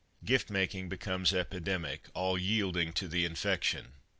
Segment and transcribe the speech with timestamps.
[0.25, 3.93] Gift making becomes epidemic, all yielding to the infection.